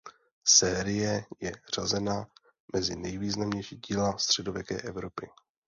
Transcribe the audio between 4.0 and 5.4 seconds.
středověké Evropy.